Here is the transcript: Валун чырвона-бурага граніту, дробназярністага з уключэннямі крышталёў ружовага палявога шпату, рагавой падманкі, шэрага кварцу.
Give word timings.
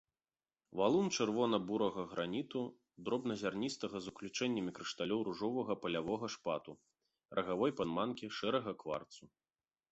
Валун 0.79 1.09
чырвона-бурага 1.17 2.05
граніту, 2.13 2.61
дробназярністага 3.09 3.97
з 4.07 4.15
уключэннямі 4.15 4.75
крышталёў 4.81 5.19
ружовага 5.29 5.73
палявога 5.87 6.33
шпату, 6.39 6.71
рагавой 7.37 7.71
падманкі, 7.81 8.35
шэрага 8.43 8.71
кварцу. 8.85 9.23